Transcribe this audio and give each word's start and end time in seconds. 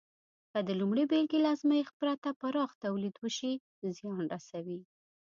که 0.51 0.59
د 0.67 0.69
لومړۍ 0.79 1.05
بېلګې 1.11 1.39
له 1.43 1.49
ازمېښت 1.55 1.93
پرته 2.01 2.29
پراخ 2.39 2.71
تولید 2.85 3.15
وشي، 3.23 3.53
زیان 3.97 4.23
رسوي. 4.33 4.79